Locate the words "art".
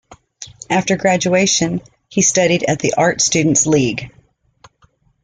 2.97-3.21